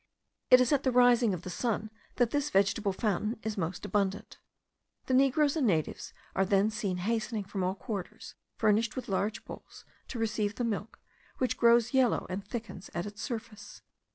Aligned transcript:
It 0.49 0.59
is 0.59 0.71
at 0.73 0.81
the 0.81 0.91
rising 0.91 1.31
of 1.31 1.43
the 1.43 1.51
sun 1.51 1.91
that 2.15 2.31
this 2.31 2.49
vegetable 2.49 2.91
fountain 2.91 3.39
is 3.43 3.55
most 3.55 3.85
abundant. 3.85 4.39
The 5.05 5.13
negroes 5.13 5.55
and 5.55 5.67
natives 5.67 6.11
are 6.35 6.43
then 6.43 6.71
seen 6.71 6.97
hastening 6.97 7.43
from 7.43 7.63
all 7.63 7.75
quarters, 7.75 8.33
furnished 8.55 8.95
with 8.95 9.07
large 9.07 9.45
bowls 9.45 9.85
to 10.07 10.17
receive 10.17 10.55
the 10.55 10.63
milk, 10.63 10.99
which 11.37 11.55
grows 11.55 11.93
yellow, 11.93 12.25
and 12.31 12.43
thickens 12.43 12.89
at 12.95 13.05
its 13.05 13.21
surface. 13.21 13.83